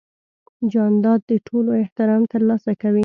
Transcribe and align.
جانداد 0.73 1.21
د 1.29 1.31
ټولو 1.47 1.69
احترام 1.81 2.21
ترلاسه 2.33 2.71
کوي. 2.81 2.99